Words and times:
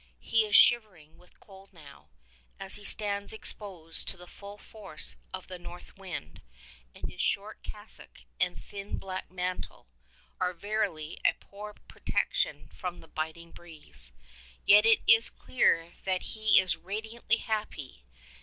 He 0.19 0.47
is 0.47 0.55
shivering 0.55 1.19
with 1.19 1.39
cold 1.39 1.71
now, 1.73 2.09
as 2.59 2.75
he 2.77 2.83
stands 2.83 3.31
exposed 3.31 4.07
to 4.07 4.17
the 4.17 4.25
full 4.25 4.57
force 4.57 5.15
of 5.31 5.45
the 5.45 5.59
north 5.59 5.95
wind, 5.95 6.41
and 6.95 7.07
his 7.07 7.21
short 7.21 7.61
cassock 7.61 8.21
and 8.39 8.57
thin 8.57 8.97
black 8.97 9.29
mantle 9.29 9.87
are 10.39 10.53
verily 10.55 11.19
a 11.23 11.35
poor 11.39 11.75
protection 11.87 12.67
from 12.69 12.99
the 12.99 13.07
biting 13.07 13.51
breeze. 13.51 14.11
Yet 14.65 14.87
it 14.87 15.01
is 15.07 15.29
clear 15.29 15.91
that 16.03 16.23
he 16.33 16.59
is 16.59 16.75
radiantly 16.77 17.37
happy. 17.37 18.03